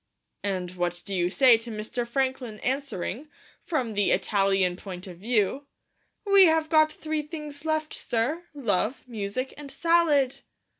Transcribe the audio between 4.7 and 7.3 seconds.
point of view, "We have got three